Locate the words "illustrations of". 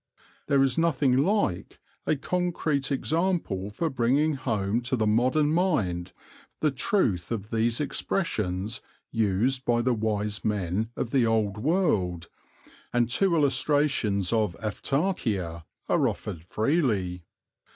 13.35-14.53